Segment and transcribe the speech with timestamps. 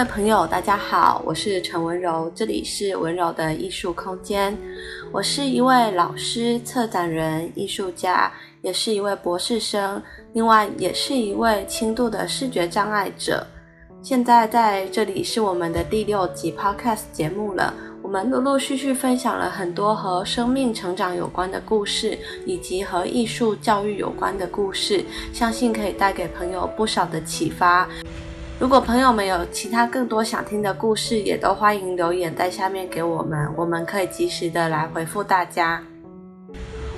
[0.00, 4.56] 位朋友，大家好，我是陈文柔，这里是文柔的艺术空间。
[5.12, 8.32] 我是一位老师、策展人、艺术家，
[8.62, 10.02] 也是一位博士生，
[10.32, 13.46] 另外也是一位轻度的视觉障碍者。
[14.00, 17.74] 现在在这里是我们的第六集 Podcast 节目了。
[18.02, 27.86] 我们陆陆续续分享了很多和生命成长有关的故事，以及和艺术教育有关的故事，相信可以带给朋友不少的启发。
[28.60, 35.82] 如果朋友们有其他更多想听的故事，也都欢迎留言在下面给我们，我们可以及时的来回复大家。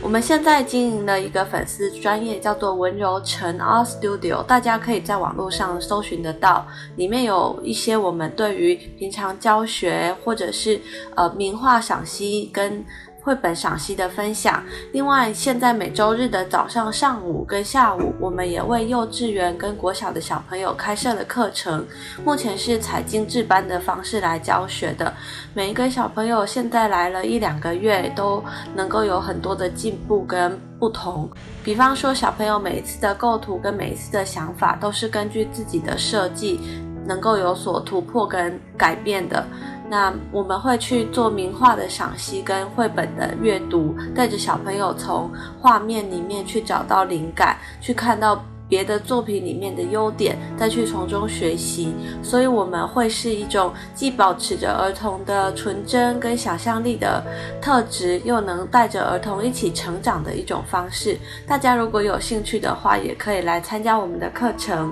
[0.02, 6.66] 我们现在经营了一个粉丝专业，叫做雯柔陈 Art Studio，大家可以在网络上搜寻得到，
[6.97, 10.80] 里面有一些我们对于平常教学或者是
[11.15, 12.85] 呃名画赏析跟。
[13.23, 14.62] 绘本赏析的分享。
[14.93, 21.87] 另外，现在每周日的早上、上午跟下午，我们也为幼稚园跟国小的小朋友开设了课程。
[22.24, 25.13] 目前是采精致班的方式来教学的。
[25.55, 28.43] 每一个小朋友现在来了一两个月，都
[28.74, 31.30] 能够有很多的进步跟不同。
[31.63, 36.61] 比方说，小朋友每一次的构图跟每一次的想法，都是根据自己的设计，
[37.07, 39.46] 能够有所突破跟改变的。
[39.93, 51.95] 那我们会去做名画的赏析跟绘本的阅读，带着小朋友从画面里面去找到灵感，去看到别的作品里面的优点，再去从中学习。
[52.23, 57.23] 所以我们会是一种既保持着儿童的纯真跟想象力的
[57.60, 61.18] 特质，又能带着儿童一起成长的一种方式。
[61.46, 64.91] 大家如果有兴趣的话，也可以来参加我们的课程。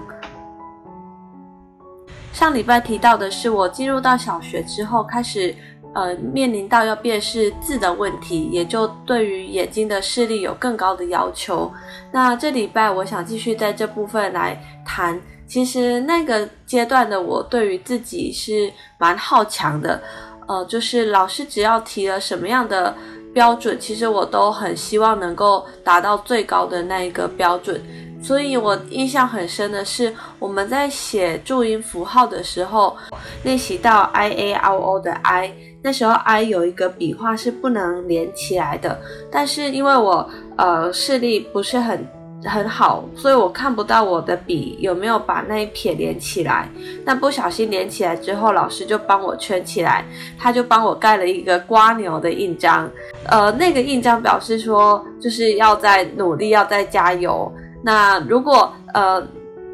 [2.40, 5.54] 上礼拜提到的是，我进入到小学之后，开始
[5.92, 11.70] 呃面临到要辨识字的问题，也就对于眼睛的视力有更高的要求。
[12.10, 20.02] 那这礼拜我想继续在这部分来谈，其实那个阶段的我对于自己是蛮好强的，
[20.48, 22.94] 呃，就是老师只要提了什么样的
[23.34, 27.78] 标准，其实我都很希望能够达到最高的那一个标准。
[28.22, 32.96] 所以我印象很深的是，我们在写注音符号的时候，
[33.42, 39.00] 练习到 i a r o 的 i，那时候 i 有一个笔画是不能连起来的，
[39.32, 42.06] 但是因为我呃视力不是很
[42.44, 46.68] 很好，所以我看不到我的笔有没有把那一撇连起来。
[47.04, 50.04] 那不小心连起来之后，老师就帮我圈起来，
[50.38, 52.88] 他就帮我盖了一个蜗牛的印章，
[53.26, 57.50] 呃，那个印章表示说就是要再努力，要再加油。
[57.82, 59.22] 那如果呃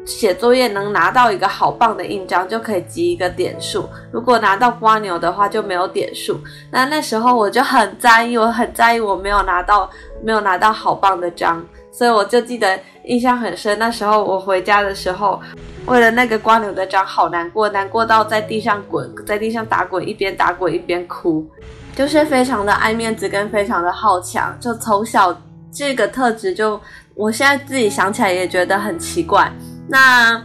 [0.05, 3.89] 写作业能拿到一个好棒的印章，就可以积一个点数。
[4.09, 6.39] 如果拿到瓜牛的话，就没有点数。
[6.71, 9.89] 那那时候我就很在意，我很在意我没有拿到
[10.23, 13.77] 没有拿到好棒的章，所以我就记得印象很深。
[13.77, 15.41] 那时候我回家的时候，
[15.87, 21.45] 为了那个瓜牛的章，好难过，难过到在地上滚，在地上打滚，一边打滚一边哭，
[21.93, 25.37] 就是非常的爱面子跟非常的好强，就从小
[25.69, 26.79] 这个特质就。
[27.17, 29.51] 我现在自己想起来也觉得很奇怪。
[29.87, 30.39] 那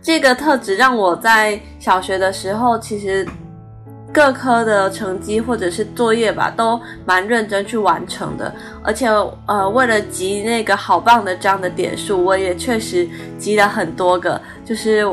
[0.00, 3.26] 这个特质让我在小学的时候，其实
[4.12, 8.54] 各科的成绩或者是作业吧，都蛮认真去完成的。
[8.82, 9.08] 而且，
[9.46, 15.04] 呃，为了集那个好棒的这样的点数，我也确实集了很多个，就是。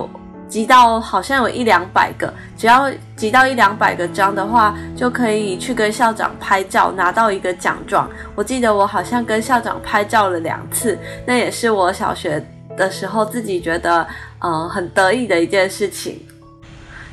[0.56, 8.10] 集到好像有一两百个，只要集到一两百个章的话，就可以去跟校长拍照，拿到一个奖状。
[8.36, 12.42] 我记得我好像跟校长拍照了两次，那也是我小学
[12.78, 14.08] 的时候自己觉得
[14.40, 16.26] 呃很得意的一件事情。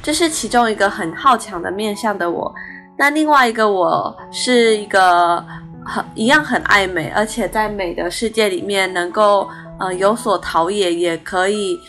[0.04, 2.54] 这是其中一个很好强的面向的我。
[2.97, 5.44] 那另外一个我是一个
[5.84, 9.48] 很一样很爱美，而且在美的世界里面能够
[9.81, 11.81] 呃有所陶冶，也可以。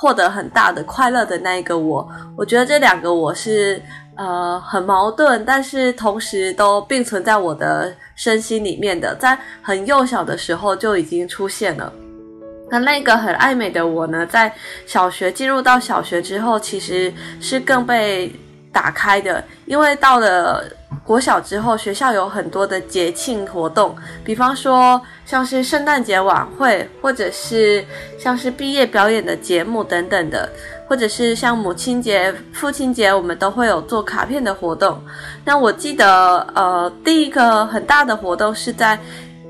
[0.00, 3.78] 获得很大的快乐的那一个我，我觉得这两个我是
[4.16, 11.92] 呃很矛盾，但是同时都并存在我的身心里面的，在很幼小的时候就已经出现了。
[12.70, 14.50] 那那个很爱美的我呢，在
[14.86, 18.32] 小学进入到小学之后，其实是更被
[18.72, 20.64] 打开的，因为到了。
[21.02, 27.84] 国小之后，学校有很多的节庆活动，比方说像是圣诞节晚会，或者是
[28.16, 30.48] 像是毕业表演的节目等等的，
[30.86, 35.02] 或者是像母亲节、父亲节，我们都会有做卡片的活动。
[35.44, 38.96] 那我记得，呃，第一个很大的活动是在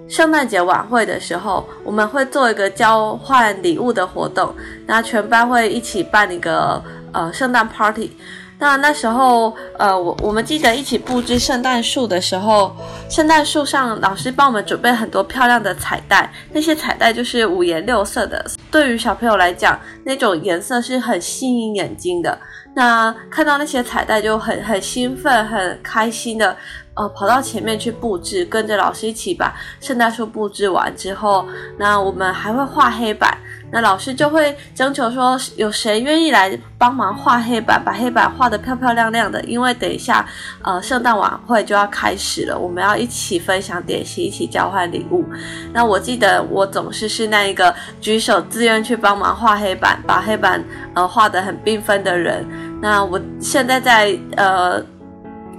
[0.09, 4.55] 圣诞节晚会的时候，我们会做一个交换礼物的活动，
[4.87, 6.83] 那全班会一起办一个
[7.13, 8.13] 呃圣诞 party。
[8.61, 12.77] 那那时候，呃，我我们记得一起布置圣诞树的时候，
[13.09, 22.39] 圣诞树上老师帮我们准备很多漂亮的彩带，那些彩带就是五颜六色的，对于小朋友来讲，那种颜色是很吸引眼睛的。
[22.73, 26.57] 那看到那些彩带就很很兴奋、很开心的，
[26.95, 31.47] 呃，跑到前面去布置，跟着老师一起把圣诞树布置完之后，
[31.79, 33.39] 那我们还会画黑板。
[33.73, 39.41] 那老师就会征求说，有谁愿意来帮忙画黑板，把黑板画得漂漂亮亮的？
[39.45, 40.27] 因为等一下，
[40.63, 45.25] 呃，圣诞晚会就要开始了，我们要一起分享点心，一起交换礼物。
[45.73, 50.63] 那我记得我总是是那一个举手自愿去帮忙画黑板，把黑板
[50.95, 52.45] 呃画得很缤纷的人。
[52.83, 54.85] 那我现在在呃。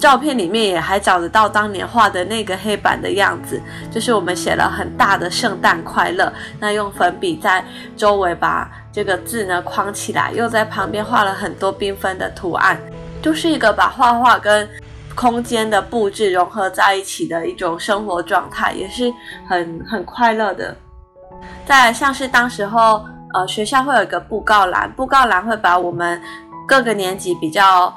[0.01, 3.61] 照片里面也还找得到当年画的那个黑板的样子，
[3.91, 7.63] 就是我们写了很大的“圣诞快乐”，那用粉笔在
[7.95, 12.79] 周围把这个字呢框起来，又在旁边画了很多缤纷的图案，
[13.21, 14.67] 就是一个把画画跟
[15.13, 19.13] 空间的布置融合在一起的一种生活状态，也是
[19.47, 20.75] 很很快乐的。
[21.63, 23.05] 再来像是当时候
[23.35, 26.19] 呃学校会有一个布告栏，布告栏会把我们
[26.67, 27.95] 各个年级比较。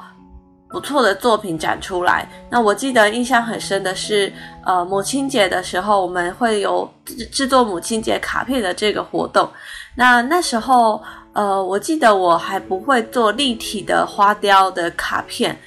[0.75, 2.29] 不错的作品展出来。
[2.49, 4.29] 那我记得印象很深的是，
[4.65, 9.49] 呃，母亲节的时候，我们会有制制作母亲节卡片的这个活动。
[9.95, 11.01] 那那时候，
[11.31, 15.57] 呃，我记得我还不会做立体的花雕的卡片。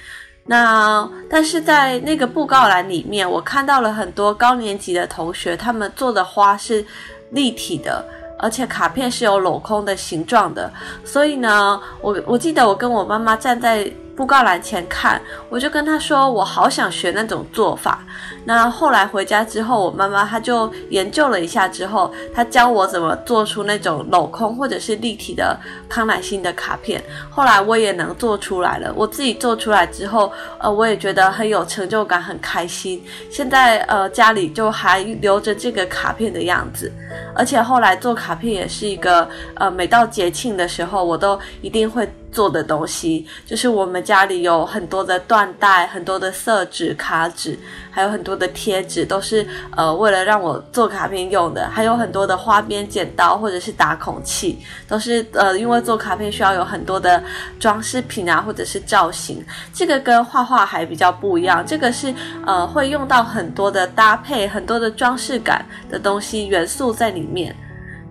[0.45, 6.85] 那但是在那个布告栏里面，我看到了很多高年级的同学，他们做的花是
[7.31, 8.05] 立体的，
[8.37, 10.71] 而且卡片是有镂空的形状的。
[11.03, 13.91] 所以呢，我我记得我跟我妈妈站在。
[14.19, 18.03] 布告栏前看，我就跟他说，我好想学那种做法。
[18.43, 25.57] 那后来回家之后，我妈妈她就研究了一下之后，她教我怎么做出那种镂空或者是立体的
[25.87, 27.01] 康乃馨的卡片。
[27.29, 28.91] 后来我也能做出来了。
[28.93, 30.29] 我自己做出来之后，
[30.59, 33.01] 呃，我也觉得很有成就感，很开心。
[33.31, 36.91] 现在呃家里就还留着这个卡片的样子，
[37.33, 42.05] 而且后来做卡片也是一个呃，每到节庆的时候，我都一定会。
[42.31, 47.57] 做的东西就是我们家里有很多的缎带、很多的色纸、卡纸，
[47.89, 49.45] 还有很多的贴纸，都是
[49.75, 51.67] 呃为了让我做卡片用的。
[51.69, 57.21] 还有很多的花边剪刀或者是打孔器，都是呃因为做卡片需要有很多的
[57.59, 59.43] 装饰品啊，或者是造型。
[59.73, 62.13] 这个跟画画还比较不一样，这个是
[62.45, 67.55] 呃会用到很多的搭配、很多的装饰感的东西元素在里面。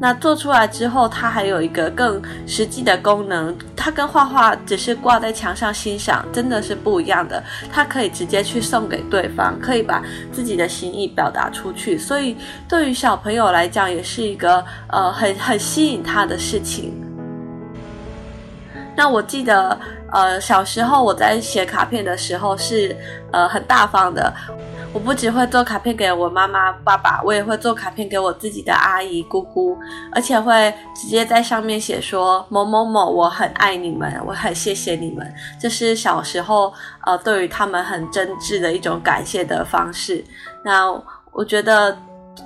[0.00, 3.56] 那做出来之后，它还有一个更实际的功能。
[3.74, 7.42] 它跟画画只是挂在墙上欣赏，真的是不一样的。
[7.72, 10.00] 它可以直接去送给对方，可以把
[10.32, 11.98] 自己的心意表达出去。
[11.98, 12.36] 所以
[12.68, 16.94] 对于小朋友来讲，也是一个呃很很吸引他的事情。
[18.96, 19.76] 那我记得
[20.12, 22.96] 呃小时候我在写卡片的时候是
[23.32, 24.32] 呃很大方的。
[24.92, 29.78] 我不只会做卡片给我妈妈、爸爸，我也会做卡片给我自己的阿姨、姑姑，
[30.12, 35.32] 而且会直接在上面写说某某某，我很爱你们，我很谢谢你们。
[35.60, 36.72] 这是小时候
[37.04, 40.24] 呃对于他们很真挚的一种感谢的方式。
[40.64, 40.90] 那
[41.32, 41.96] 我觉得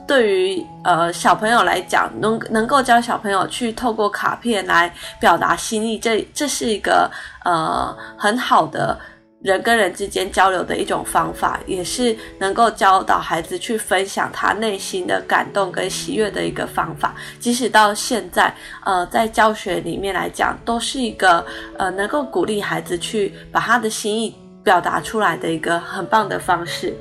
[0.07, 7.11] 对于呃小朋友来讲，能能够教小朋友去透过卡片来表达心意，这这是一个
[7.45, 8.99] 呃很好的。
[9.43, 17.15] 人跟人之间交流的一种方法，也是能够教导孩子去分享他内心的感动跟喜悦的一个方法。
[17.41, 21.45] 即使到现在，呃，在教学里面来讲，都是一个
[21.77, 24.33] 呃能够鼓励孩子去把他的心意
[24.63, 26.95] 表达出来的一个很棒的方式。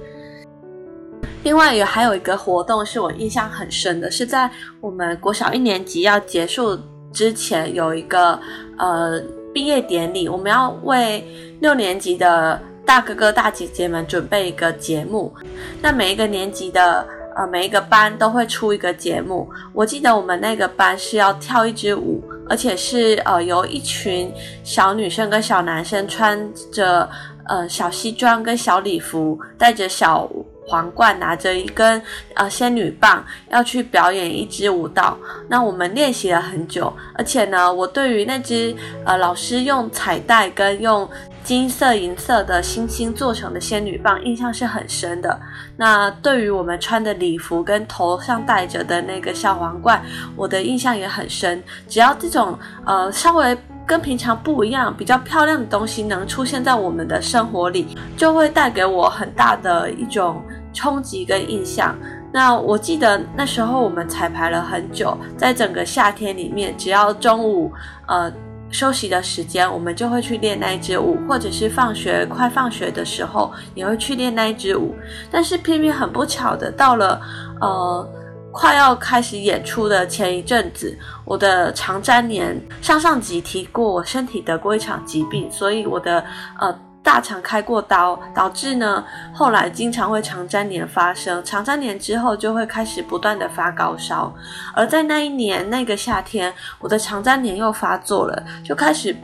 [1.44, 6.80] 另外，也还有一个活动是我印象很深的，是在我们国小一年级要结束
[7.14, 8.40] 之前，有一个
[8.80, 9.22] 呃。
[9.54, 11.24] 毕业典礼，我们要为
[11.60, 15.34] 六年级的大哥哥大姐姐们准备一个节目。
[15.82, 17.06] 那每一个年级的
[17.36, 19.50] 呃每一个班都会出一个节目。
[19.74, 24.32] 我记得我们那个班是要跳一支舞，而且是呃由一群
[24.64, 26.40] 小女生跟小男生穿
[26.72, 27.10] 着
[27.48, 30.30] 呃小西装跟小礼服，带着小。
[30.72, 32.02] 皇冠拿着一根
[32.36, 35.18] 呃仙女棒，要去表演一支舞蹈。
[35.50, 38.74] 那我们练习了很久，而且呢，我对于那只
[39.06, 41.10] 呃老师用彩带跟用
[41.44, 45.38] 金色银色的星星做成的仙女棒印象是很深的。
[45.76, 50.02] 那对于我们穿的礼服跟头上戴着的那个小皇冠，
[50.38, 51.62] 我的印象也很深。
[51.90, 60.42] 只要这种呃稍微跟平常不一样、比较漂亮的东西能出现在我们的生活里，就会带给我很大的一种
[60.74, 61.96] 冲击跟印象。
[62.34, 67.72] 那我记得那时候我们彩排了很久，在整个夏天里面，只要中午
[68.08, 68.32] 呃
[68.70, 74.96] 休息的时间，我们就会去练那一支舞，或者是放学快放学的时候也会去练那一支舞。
[75.30, 77.20] 但是偏偏很不巧的，到了
[77.60, 78.10] 呃
[78.54, 86.24] 快要开始演出的前一阵子，我的肠粘连，上上集提过，我身体得过一场疾病，所以我的
[86.60, 86.74] 呃
[87.04, 89.04] 大肠开过刀，导致呢
[89.34, 94.34] 后来经常会肠粘连发生，肠粘连之后就会开始不断的发高烧，
[94.74, 99.16] 而在那一年那个夏天，我的肠粘连又发作了，就开始。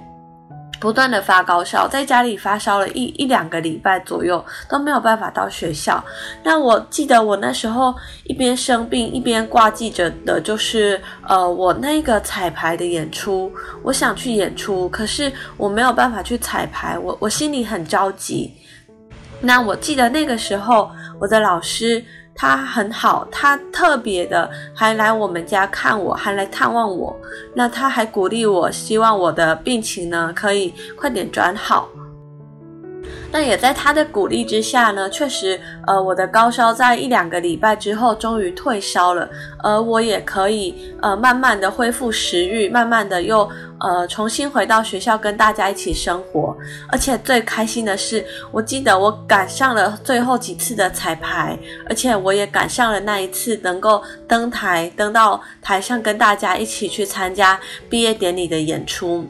[0.79, 6.03] 不断的发高烧，在家里发烧了一一两个礼拜左右，都没有办法到学校。
[6.43, 7.93] 那我记得我那时候
[8.25, 18.53] 一边生病一边挂记着的就是，呃，我那个彩排的演出，我想去演出，可是我没有办法去彩排，我我心里很着急。
[19.39, 22.03] 那我记得那个时候，我的老师。
[22.39, 27.19] 他很好，他特别的还来我们家看我，还来探望我。
[27.55, 31.89] 那他还鼓励我，希望我的病情呢可以快点转好。
[33.31, 43.49] 那也在他的鼓励之下呢，确实，呃，我的高烧在一两个礼拜之后终于退烧了，而我也可以呃慢慢的恢复食欲，慢慢的又
[43.79, 46.55] 呃重新回到学校跟大家一起生活。
[46.89, 51.57] 而且最开心的是，我记得我赶上了最后几次的彩排，
[51.89, 57.59] 而且我也赶上了那一次能够登台，登到台上跟大家一起去参加
[57.89, 59.25] 毕业典礼的演出。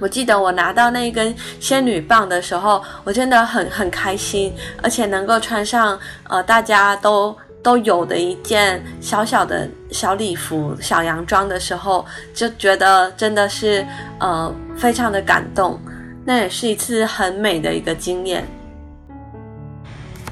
[0.00, 13.84] 我记得我拿到那一根仙女棒的时候，我真的很很开心，而且能够穿上呃大家都都有的一件小小的小礼服、小洋装的时候，就觉得真的是
[14.20, 15.78] 呃非常的感动。
[16.24, 18.46] 那也是一次很美的一个经验。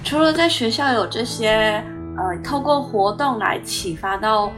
[0.05, 1.83] 除了在学校有这些
[2.17, 4.53] 呃透过活动来启发到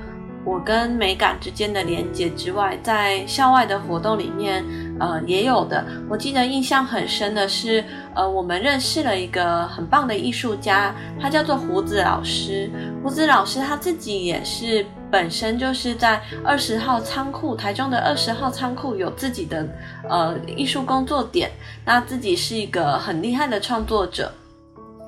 [0.45, 4.65] 我跟美感之间的连结之外，在校外的活动里面，
[4.99, 5.85] 呃，也有的。
[6.09, 12.71] 我记得印象很深的是，呃，我们认识了一个很棒的艺术家，他叫做胡子老师。
[13.03, 19.69] 胡子老师他自己也是本身就是在二十号仓库，台中的二十号仓库有自己的
[20.09, 21.51] 呃艺术工作点，
[21.85, 24.33] 那自己是一个很厉害的创作者。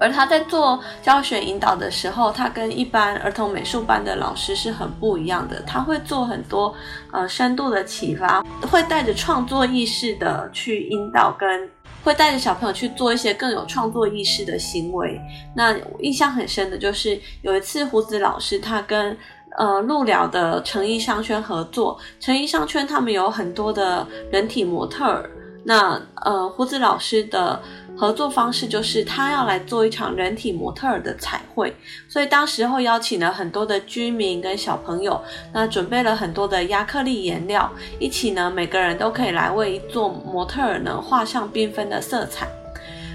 [0.00, 5.60] 而他在做教学引导的时候，他跟一般儿童美术班的老师是很不一样的。
[5.66, 6.74] 他会做很多
[7.12, 11.70] 呃深度的启发，会带着创作意识的去引导，跟
[12.02, 15.20] 会带着小朋友去做一些更有创作意识的行为。
[15.54, 19.14] 那印象很深的就是有一次胡子老师他跟
[19.58, 25.30] 呃鹿寮的成衣商圈合作，成衣商圈他们有很多的人体模特儿，
[25.64, 27.60] 那呃胡子老师的。
[28.00, 31.70] 合作方式就是他要来做一场人体模特儿的彩绘，
[32.08, 42.48] 所以当时候邀请了很多的居民跟小朋友，那准备了很多的亚克力颜料，一起呢，每个人都可以来为一座模特儿呢画上缤纷的色彩。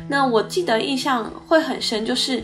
[0.08, 2.44] 那我记得印象会很深，就是。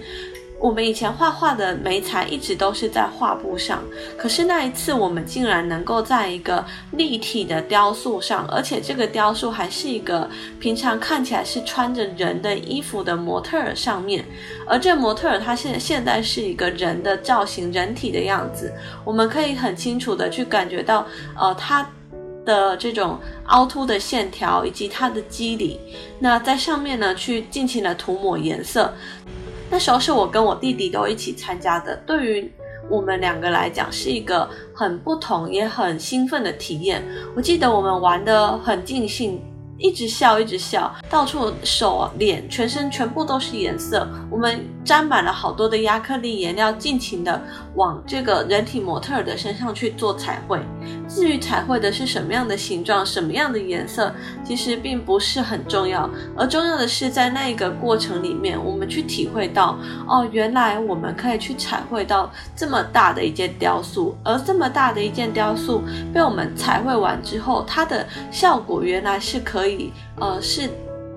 [0.61, 3.83] 我们以前画画的媒材一直都是在画布上，
[4.15, 14.23] 可是那一次我们竟然能够在一个立体的雕塑上，而且这个雕塑还是一个平常看起来是穿着人的衣服的模特儿上面，
[14.67, 18.71] 而这模特儿他现现在是一个人的造型，人体的样子，
[19.03, 21.07] 我们可以很清楚的去感觉到，
[21.39, 21.89] 呃，他
[22.45, 25.79] 的这种凹凸的线条以及它的肌理，
[26.19, 28.93] 那在上面呢去尽情的涂抹颜色。
[29.71, 32.51] 那时候是我跟我弟弟都一起参加的，对于
[32.89, 37.01] 我们两个来讲是一个很不同也很兴奋的体验。
[37.33, 39.41] 我记得我们玩的很尽兴。
[39.81, 44.07] 一直笑，一直笑，到处手、脸、全身全部都是颜色。
[44.29, 47.41] 我们沾满了好多的亚克力颜料，尽情的
[47.75, 50.59] 往这个人体模特儿的身上去做彩绘。
[51.07, 54.13] 至于彩绘的是什么样的形状、什么样的颜色，
[54.45, 56.07] 其实并不是很重要。
[56.37, 59.75] 而重要的是，在那一个过程里面，我们去体会到，
[60.07, 65.81] 哦，原来我们可以去彩绘到这么大的一件雕塑，而这么大的一件雕塑
[66.13, 69.70] 被我们彩绘完之后，它的效果原来是可以。
[70.19, 70.69] 呃，是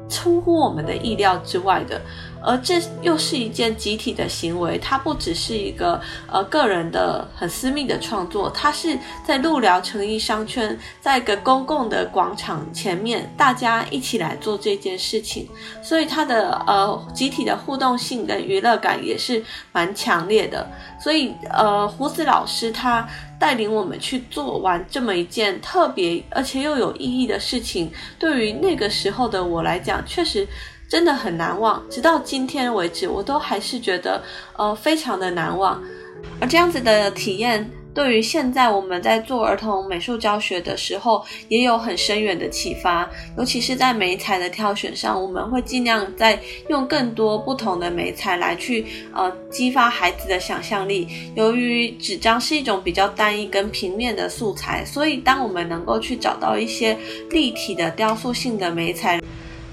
[0.08, 2.00] 出乎我们的意料之外的。
[2.44, 15.48] 而这又是一件集体的行为，它不只是一个呃个人的很私密的创作，它是在鹿寮成衣商圈，在一个公共的广场前面，大家一起来做这件事情，
[15.82, 20.70] 所以它的呃集体的互动性跟娱乐感也是蛮强烈的。
[21.00, 23.06] 所以呃胡子老师他
[23.38, 30.46] 带领我们去做完这么一件特别而且又有意义的事情，对于那个时候的我来讲，确实。
[30.88, 34.22] 真的很难忘，直到今天为止，我都还是觉得，
[34.56, 35.82] 呃，非常的难忘。
[36.40, 43.08] 而这样子的体验，对于现在我们在做儿童美术教学的时候，也有很深远的启发。
[43.36, 46.38] 尤其是在媒材的挑选上，我们会尽量在
[46.68, 51.08] 用更多不同的媒材来去呃激发孩子的想象力。
[51.34, 56.96] 由于纸张是一种比较单一跟平面的素材，所以当我们能够去找到一些
[57.30, 59.20] 立体的雕塑性的媒材。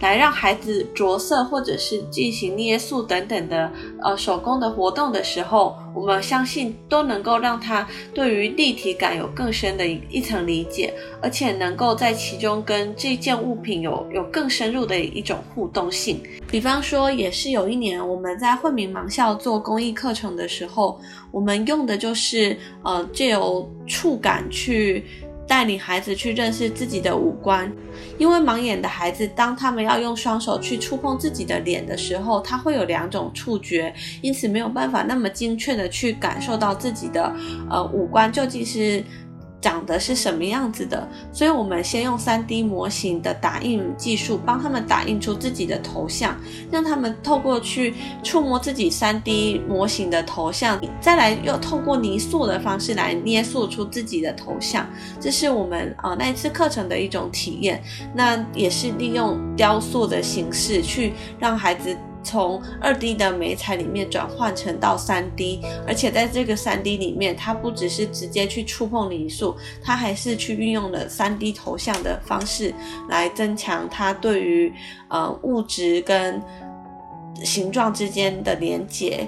[0.02, 16.20] 来让孩子着色，或者是进行捏塑等等的呃手工的活动的时候，我们相信都能够让他对于立体感有更深的一一层理解，而且能够在其中跟这件物品有有更深入的一种互动性。
[16.50, 21.00] 比方说，也是有一年我们在惠民盲校做公益课程的时候，
[21.32, 25.06] 我们用的就是呃借由触感去。
[25.52, 27.70] 带领孩子去认识自己的五官，
[28.18, 37.36] 因为盲眼的孩子，当他们要用双手去触碰自己的脸的时候，他会有两种触觉，因此没有办法那么精确的去感受到自己的
[37.70, 39.04] 呃五官究竟是。
[39.62, 41.08] 长得是什么样子的？
[41.32, 46.36] 所以我们先用 3D 模型的打印技术，帮他们打印出自己的头像，
[46.72, 54.86] 让他们透过去触摸自己 3D 模型的头像，再来又透过泥塑的方式来捏塑出自己的头像。
[55.20, 57.82] 这是我们呃那一次课程的一种体验。
[58.16, 61.96] 那也是利用雕塑的形式去让孩子。
[62.24, 72.74] 从二 D 的媒材里面转换成到三 D，而且在这个三 D 里面，它不只是直接去触碰泥塑，它还是去运用了三 D 头像的方式
[73.10, 74.74] 来增强它对于
[75.10, 76.42] 呃物质跟
[77.44, 79.28] 形状之间的连接。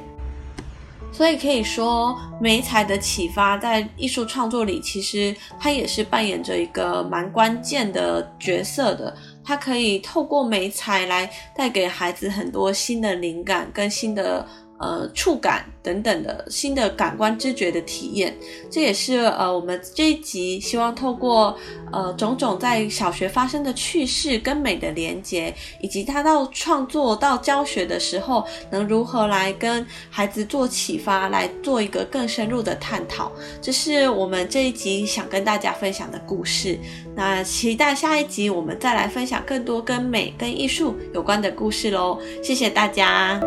[1.12, 9.16] 所以可以说，媒材的启发在艺术创作里，其实它也是扮演着一个蛮关键的角色的。
[9.44, 14.48] 它可以透过美彩来带给孩子很多新的灵感跟新的。
[14.80, 18.36] 呃，触感等等的新的感官知觉的体验，
[18.70, 21.58] 这也是呃我们这一集希望透过
[21.92, 33.32] 呃种种在小学发生的趣事跟美的连结，以及他到创作到教学的时候，能如何来跟孩子做启发，来做一个更深入的探讨。
[33.62, 36.78] 这是我们这一集想跟大家分享的故事。
[37.16, 42.20] 那期待下一集我们再来分享更多跟美跟艺术有关的故事喽。
[42.44, 43.40] 谢谢大家。